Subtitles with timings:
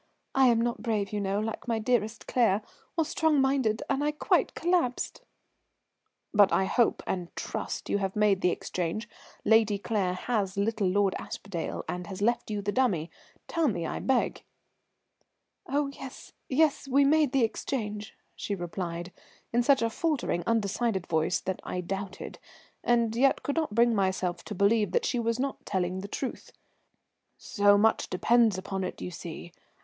[0.33, 2.63] I am not brave, you know, like my dearest Claire,
[2.97, 5.21] or strong minded, and I quite collapsed."
[6.33, 9.07] "But I hope and trust you have made the exchange.
[9.45, 13.11] Lady Claire has little Lord Aspdale and has left you the dummy?
[13.47, 14.41] Tell me, I beg."
[15.67, 19.11] "Oh, yes, yes, we made the exchange," she replied,
[19.53, 22.39] in such a faltering, undecided voice that I doubted,
[22.83, 26.51] and yet could not bring myself to believe that she was not telling the truth.
[27.37, 29.51] "So much depends upon it, you see.